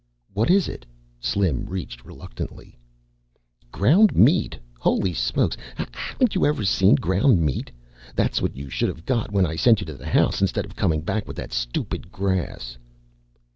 [0.33, 0.83] "What is it?"
[1.19, 2.75] Slim reached reluctantly.
[3.71, 4.57] "Ground meat.
[4.79, 7.69] Holy Smokes, haven't you ever seen ground meat?
[8.15, 11.01] That's what you should've got when I sent you to the house instead of coming
[11.01, 12.79] back with that stupid grass."